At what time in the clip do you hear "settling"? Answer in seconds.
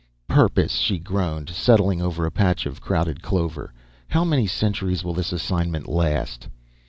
1.51-2.01